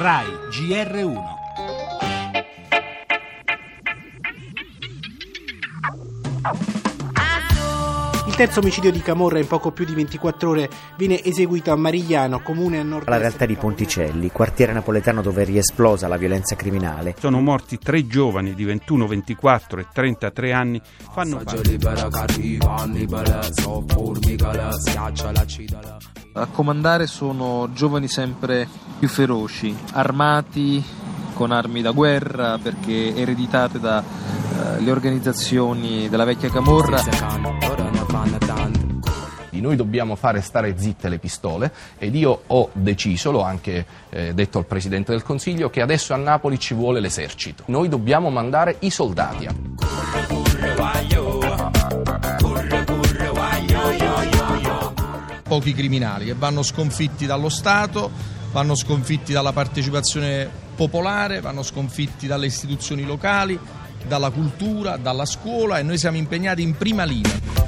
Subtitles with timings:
[0.00, 1.18] RAI GR1
[8.26, 12.40] Il terzo omicidio di Camorra in poco più di 24 ore viene eseguito a Marigliano,
[12.40, 17.14] comune a nord La realtà di Ponticelli, quartiere napoletano dove è riesplosa la violenza criminale.
[17.18, 20.80] Sono morti tre giovani di 21, 24 e 33 anni.
[21.12, 21.76] Fanno parte.
[26.32, 28.68] A comandare sono giovani sempre
[28.98, 30.82] più feroci, armati
[31.34, 37.02] con armi da guerra perché ereditate dalle organizzazioni della vecchia Camorra.
[39.60, 44.58] Noi dobbiamo fare stare zitte le pistole ed io ho deciso, l'ho anche eh, detto
[44.58, 47.64] al Presidente del Consiglio, che adesso a Napoli ci vuole l'esercito.
[47.66, 49.46] Noi dobbiamo mandare i soldati.
[55.50, 58.08] Pochi criminali che vanno sconfitti dallo Stato,
[58.52, 63.58] vanno sconfitti dalla partecipazione popolare, vanno sconfitti dalle istituzioni locali,
[64.06, 67.59] dalla cultura, dalla scuola e noi siamo impegnati in prima linea.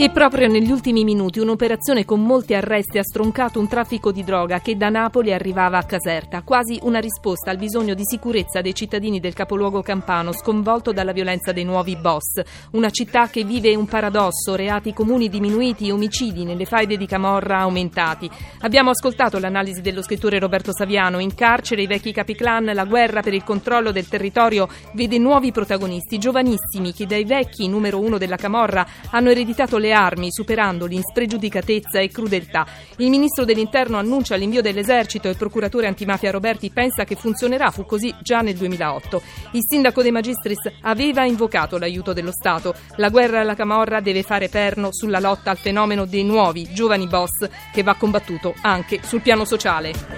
[0.00, 4.60] E proprio negli ultimi minuti un'operazione con molti arresti ha stroncato un traffico di droga
[4.60, 9.18] che da Napoli arrivava a Caserta, quasi una risposta al bisogno di sicurezza dei cittadini
[9.18, 12.40] del capoluogo campano sconvolto dalla violenza dei nuovi boss.
[12.70, 18.30] Una città che vive un paradosso, reati comuni diminuiti, omicidi nelle faide di Camorra aumentati.
[18.60, 21.18] Abbiamo ascoltato l'analisi dello scrittore Roberto Saviano.
[21.18, 26.18] In carcere i vecchi capiclan, la guerra per il controllo del territorio vede nuovi protagonisti,
[26.18, 32.00] giovanissimi, che dai vecchi numero uno della Camorra hanno ereditato le armi, superandoli in spregiudicatezza
[32.00, 32.66] e crudeltà.
[32.96, 37.84] Il ministro dell'Interno annuncia l'invio dell'esercito e il procuratore antimafia Roberti pensa che funzionerà, fu
[37.84, 39.22] così già nel 2008.
[39.52, 42.74] Il sindaco De Magistris aveva invocato l'aiuto dello Stato.
[42.96, 47.48] La guerra alla Camorra deve fare perno sulla lotta al fenomeno dei nuovi, giovani boss
[47.72, 50.17] che va combattuto anche sul piano sociale.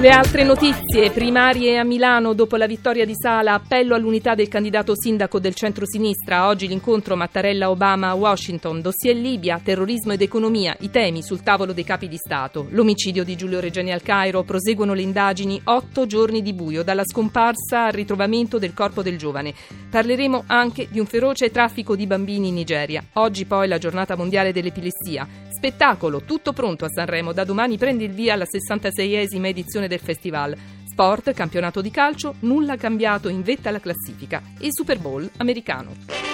[0.00, 4.94] Le altre notizie, primarie a Milano dopo la vittoria di Sala, appello all'unità del candidato
[4.96, 11.22] sindaco del centro-sinistra, oggi l'incontro Mattarella-Obama a Washington, dossier Libia, terrorismo ed economia, i temi
[11.22, 15.60] sul tavolo dei capi di Stato, l'omicidio di Giulio Regeni al Cairo, proseguono le indagini,
[15.64, 19.52] otto giorni di buio, dalla scomparsa al ritrovamento del corpo del giovane.
[19.90, 24.50] Parleremo anche di un feroce traffico di bambini in Nigeria, oggi poi la giornata mondiale
[24.50, 25.28] dell'epilessia,
[25.60, 30.56] spettacolo, tutto pronto a Sanremo, da domani prende il via la 66esima edizione del festival.
[30.88, 34.40] Sport, campionato di calcio, nulla cambiato in vetta alla classifica.
[34.60, 36.29] Il Super Bowl americano.